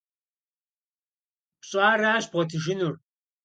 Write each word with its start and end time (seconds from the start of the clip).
Пщӏаращ 1.61 2.23
бгъуэтыжынур. 2.31 2.95